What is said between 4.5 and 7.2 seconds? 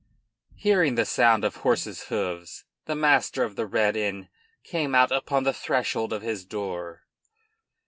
came out upon the threshold of his door.